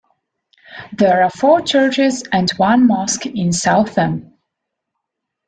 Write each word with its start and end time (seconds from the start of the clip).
There 0.93 1.21
are 1.23 1.29
four 1.29 1.61
churches 1.61 2.23
and 2.31 2.49
one 2.57 2.87
mosque 2.87 3.27
in 3.27 3.53
Southam. 3.53 4.33